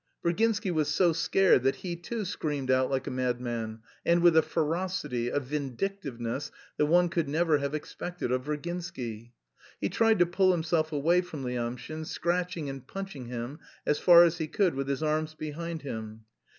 Virginsky 0.25 0.71
was 0.71 0.87
so 0.87 1.13
scared 1.13 1.61
that 1.61 1.75
he 1.75 1.95
too 1.95 2.25
screamed 2.25 2.71
out 2.71 2.89
like 2.89 3.05
a 3.05 3.11
madman, 3.11 3.81
and 4.03 4.23
with 4.23 4.35
a 4.35 4.41
ferocity, 4.41 5.29
a 5.29 5.39
vindictiveness 5.39 6.49
that 6.77 6.87
one 6.87 7.07
could 7.07 7.29
never 7.29 7.59
have 7.59 7.75
expected 7.75 8.31
of 8.31 8.43
Virginsky. 8.45 9.33
He 9.79 9.89
tried 9.89 10.17
to 10.17 10.25
pull 10.25 10.53
himself 10.53 10.91
away 10.91 11.21
from 11.21 11.43
Lyamshin, 11.43 12.05
scratching 12.05 12.67
and 12.67 12.87
punching 12.87 13.27
him 13.27 13.59
as 13.85 13.99
far 13.99 14.23
as 14.23 14.39
he 14.39 14.47
could 14.47 14.73
with 14.73 14.87
his 14.87 15.03
arms 15.03 15.35
behind 15.35 15.83
him. 15.83 16.25